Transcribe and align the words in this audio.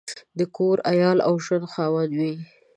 د 0.37 0.39
کور، 0.55 0.77
عیال 0.91 1.17
او 1.27 1.33
ژوند 1.45 1.65
خاوند 1.73 2.11
وي. 2.19 2.33